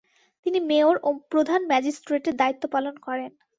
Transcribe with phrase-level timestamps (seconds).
[0.45, 3.31] তিনি মেয়র ও প্রধান ম্যাজিস্ট্রেটের দায়িত্ব পালন করেন।